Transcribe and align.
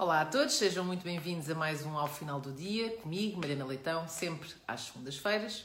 Olá 0.00 0.20
a 0.20 0.24
todos, 0.24 0.54
sejam 0.54 0.84
muito 0.84 1.02
bem-vindos 1.02 1.50
a 1.50 1.56
mais 1.56 1.84
um 1.84 1.98
Ao 1.98 2.06
Final 2.06 2.38
do 2.38 2.52
Dia, 2.52 2.96
comigo, 2.98 3.40
Mariana 3.40 3.64
Leitão, 3.64 4.06
sempre 4.06 4.48
às 4.64 4.82
segundas-feiras. 4.82 5.64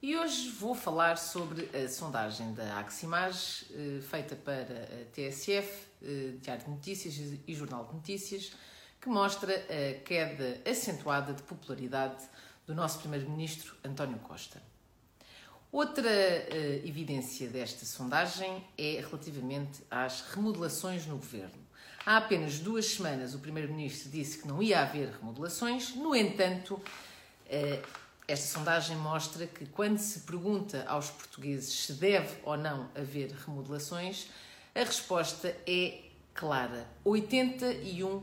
E 0.00 0.16
hoje 0.16 0.50
vou 0.50 0.72
falar 0.72 1.18
sobre 1.18 1.68
a 1.76 1.88
sondagem 1.88 2.54
da 2.54 2.78
Aximage, 2.78 3.66
eh, 3.74 4.00
feita 4.08 4.36
para 4.36 4.62
a 4.62 5.04
TSF, 5.12 5.84
eh, 6.00 6.34
Diário 6.40 6.62
de 6.62 6.70
Notícias 6.70 7.16
e 7.44 7.54
Jornal 7.56 7.86
de 7.86 7.94
Notícias, 7.94 8.52
que 9.00 9.08
mostra 9.08 9.52
a 9.52 10.00
queda 10.04 10.60
acentuada 10.64 11.34
de 11.34 11.42
popularidade 11.42 12.22
do 12.68 12.72
nosso 12.72 13.00
Primeiro-Ministro 13.00 13.74
António 13.84 14.20
Costa. 14.20 14.62
Outra 15.72 16.08
uh, 16.08 16.86
evidência 16.86 17.48
desta 17.48 17.84
sondagem 17.84 18.64
é 18.78 19.00
relativamente 19.00 19.82
às 19.90 20.20
remodelações 20.20 21.04
no 21.04 21.16
governo. 21.16 21.65
Há 22.06 22.18
apenas 22.18 22.60
duas 22.60 22.86
semanas 22.86 23.34
o 23.34 23.40
Primeiro-Ministro 23.40 24.08
disse 24.08 24.38
que 24.38 24.46
não 24.46 24.62
ia 24.62 24.80
haver 24.80 25.08
remodelações, 25.08 25.92
no 25.96 26.14
entanto, 26.14 26.74
uh, 26.74 27.86
esta 28.28 28.46
sondagem 28.46 28.96
mostra 28.96 29.44
que 29.44 29.66
quando 29.66 29.98
se 29.98 30.20
pergunta 30.20 30.84
aos 30.86 31.10
portugueses 31.10 31.86
se 31.86 31.94
deve 31.94 32.32
ou 32.44 32.56
não 32.56 32.88
haver 32.94 33.32
remodelações, 33.32 34.28
a 34.72 34.84
resposta 34.84 35.48
é 35.66 36.02
clara. 36.32 36.86
81% 37.04 38.22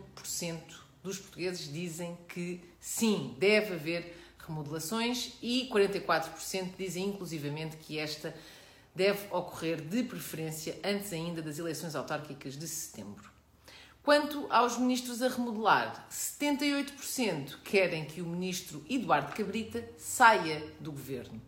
dos 1.03 1.17
portugueses 1.17 1.69
dizem 1.69 2.17
que 2.29 2.63
sim, 2.79 3.35
deve 3.37 3.73
haver 3.73 4.17
remodelações 4.47 5.33
e 5.41 5.69
44% 5.69 6.69
dizem 6.77 7.09
inclusivamente 7.09 7.75
que 7.75 7.99
esta 7.99 8.33
deve 8.95 9.27
ocorrer 9.29 9.81
de 9.81 10.03
preferência 10.03 10.79
antes 10.85 11.11
ainda 11.11 11.41
das 11.41 11.59
eleições 11.59 11.95
autárquicas 11.95 12.57
de 12.57 12.65
setembro. 12.65 13.32
Quanto 14.03 14.47
aos 14.49 14.77
ministros 14.77 15.21
a 15.21 15.29
remodelar, 15.29 16.05
78% 16.11 17.59
querem 17.63 18.03
que 18.03 18.21
o 18.21 18.25
ministro 18.25 18.83
Eduardo 18.89 19.33
Cabrita 19.33 19.81
saia 19.97 20.61
do 20.81 20.91
governo. 20.91 21.41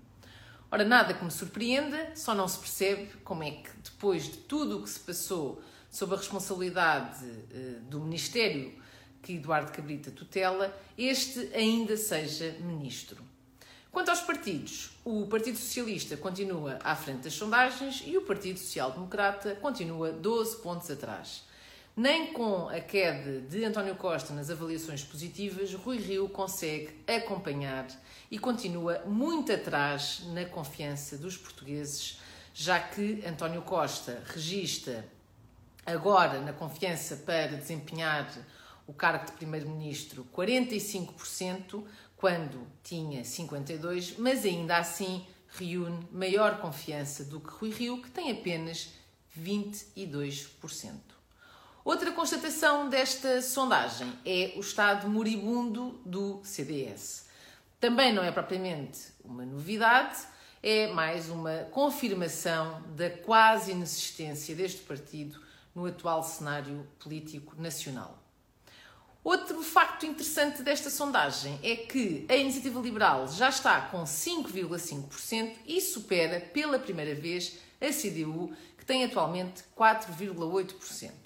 Ora, 0.71 0.85
nada 0.85 1.13
que 1.13 1.25
me 1.25 1.31
surpreenda, 1.31 2.15
só 2.15 2.33
não 2.33 2.47
se 2.47 2.57
percebe 2.57 3.09
como 3.25 3.43
é 3.43 3.51
que, 3.51 3.69
depois 3.83 4.23
de 4.23 4.37
tudo 4.37 4.79
o 4.79 4.83
que 4.83 4.89
se 4.89 5.01
passou 5.01 5.61
sob 5.89 6.13
a 6.13 6.17
responsabilidade 6.17 7.25
uh, 7.25 7.81
do 7.89 7.99
Ministério 7.99 8.73
que 9.21 9.33
Eduardo 9.33 9.73
Cabrita 9.73 10.09
tutela, 10.09 10.73
este 10.97 11.49
ainda 11.53 11.97
seja 11.97 12.55
ministro. 12.61 13.21
Quanto 13.91 14.09
aos 14.09 14.21
partidos, 14.21 14.97
o 15.03 15.27
Partido 15.27 15.57
Socialista 15.57 16.15
continua 16.15 16.79
à 16.85 16.95
frente 16.95 17.23
das 17.23 17.33
sondagens 17.33 18.01
e 18.05 18.17
o 18.17 18.21
Partido 18.21 18.59
Social 18.59 18.91
Democrata 18.91 19.55
continua 19.55 20.13
12 20.13 20.61
pontos 20.61 20.89
atrás. 20.89 21.43
Nem 21.97 22.33
com 22.33 22.67
a 22.67 22.81
queda 22.81 23.39
de 23.39 23.63
António 23.63 23.95
Costa 23.95 24.33
nas 24.33 24.49
avaliações 24.49 25.01
positivas, 25.01 25.73
Rui 25.75 25.95
Rio 25.95 26.27
consegue 26.27 26.89
acompanhar 27.07 27.87
e 28.29 28.37
continua 28.37 29.01
muito 29.05 29.53
atrás 29.53 30.21
na 30.33 30.43
confiança 30.43 31.17
dos 31.17 31.37
portugueses, 31.37 32.19
já 32.53 32.81
que 32.81 33.23
António 33.25 33.61
Costa 33.61 34.21
registra 34.25 35.07
agora 35.85 36.41
na 36.41 36.51
confiança 36.51 37.15
para 37.15 37.55
desempenhar 37.55 38.29
o 38.85 38.93
cargo 38.93 39.27
de 39.27 39.31
primeiro-ministro 39.31 40.27
45%, 40.35 41.81
quando 42.17 42.67
tinha 42.83 43.21
52%, 43.21 44.15
mas 44.17 44.43
ainda 44.43 44.75
assim 44.75 45.25
reúne 45.47 46.05
maior 46.11 46.59
confiança 46.59 47.23
do 47.23 47.39
que 47.39 47.51
Rui 47.51 47.69
Rio, 47.69 48.01
que 48.01 48.11
tem 48.11 48.33
apenas 48.33 48.89
22%. 49.39 51.14
Outra 51.85 52.11
constatação 52.11 52.89
desta 52.89 53.43
sondagem 53.43 54.11
é 54.25 54.53
o 54.55 54.59
estado 54.59 55.07
moribundo 55.07 56.01
do 56.03 56.41
CDS. 56.43 57.27
Também 57.79 58.11
não 58.11 58.23
é 58.23 58.31
propriamente 58.31 59.01
uma 59.23 59.45
novidade, 59.45 60.17
é 60.63 60.87
mais 60.87 61.29
uma 61.29 61.67
confirmação 61.69 62.81
da 62.95 63.11
quase 63.11 63.71
inexistência 63.71 64.55
deste 64.55 64.81
partido 64.81 65.39
no 65.75 65.85
atual 65.85 66.23
cenário 66.23 66.87
político 66.97 67.53
nacional. 67.61 68.17
Outro 69.23 69.61
facto 69.61 70.07
interessante 70.07 70.63
desta 70.63 70.89
sondagem 70.89 71.59
é 71.61 71.75
que 71.75 72.25
a 72.27 72.35
iniciativa 72.35 72.79
liberal 72.79 73.27
já 73.27 73.49
está 73.49 73.79
com 73.81 74.05
5,5% 74.05 75.53
e 75.67 75.79
supera 75.79 76.39
pela 76.39 76.79
primeira 76.79 77.13
vez 77.13 77.59
a 77.79 77.89
CDU, 77.93 78.51
que 78.75 78.83
tem 78.83 79.03
atualmente 79.03 79.63
4,8%. 79.77 81.24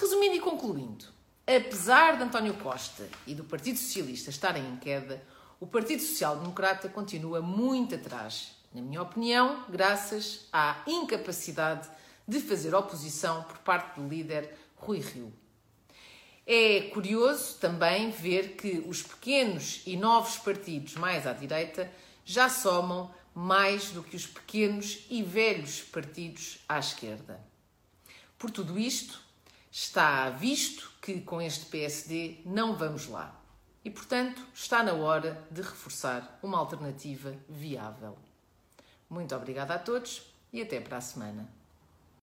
Resumindo 0.00 0.34
e 0.36 0.40
concluindo, 0.40 1.04
apesar 1.46 2.16
de 2.16 2.22
António 2.22 2.54
Costa 2.54 3.06
e 3.26 3.34
do 3.34 3.44
Partido 3.44 3.78
Socialista 3.78 4.30
estarem 4.30 4.66
em 4.66 4.76
queda, 4.76 5.22
o 5.60 5.66
Partido 5.66 6.00
Social 6.00 6.38
Democrata 6.38 6.88
continua 6.88 7.42
muito 7.42 7.94
atrás, 7.94 8.52
na 8.72 8.80
minha 8.80 9.02
opinião, 9.02 9.62
graças 9.68 10.48
à 10.50 10.82
incapacidade 10.86 11.86
de 12.26 12.40
fazer 12.40 12.74
oposição 12.74 13.42
por 13.42 13.58
parte 13.58 14.00
do 14.00 14.08
líder 14.08 14.56
Rui 14.74 15.00
Rio. 15.00 15.30
É 16.46 16.80
curioso 16.94 17.58
também 17.58 18.10
ver 18.10 18.56
que 18.56 18.82
os 18.86 19.02
pequenos 19.02 19.82
e 19.84 19.98
novos 19.98 20.38
partidos 20.38 20.94
mais 20.94 21.26
à 21.26 21.34
direita 21.34 21.92
já 22.24 22.48
somam 22.48 23.14
mais 23.34 23.90
do 23.90 24.02
que 24.02 24.16
os 24.16 24.26
pequenos 24.26 25.04
e 25.10 25.22
velhos 25.22 25.82
partidos 25.82 26.58
à 26.66 26.78
esquerda. 26.78 27.38
Por 28.38 28.50
tudo 28.50 28.78
isto, 28.78 29.28
está 29.70 30.30
visto 30.30 30.90
que 31.00 31.20
com 31.20 31.40
este 31.40 31.66
PSD 31.66 32.38
não 32.44 32.76
vamos 32.76 33.06
lá. 33.06 33.40
E, 33.84 33.90
portanto, 33.90 34.44
está 34.52 34.82
na 34.82 34.92
hora 34.92 35.46
de 35.50 35.62
reforçar 35.62 36.38
uma 36.42 36.58
alternativa 36.58 37.34
viável. 37.48 38.18
Muito 39.08 39.34
obrigada 39.34 39.74
a 39.74 39.78
todos 39.78 40.22
e 40.52 40.60
até 40.60 40.80
para 40.80 40.98
a 40.98 41.00
semana. 41.00 41.59